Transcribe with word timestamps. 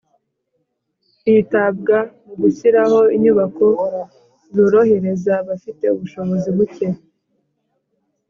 hitabwa 1.23 1.97
mu 2.25 2.33
gushyiraho 2.41 2.99
inyubako 3.15 3.65
zorohereza 4.53 5.31
abafite 5.41 5.85
ubushobozi 5.95 6.49
buke 6.57 6.87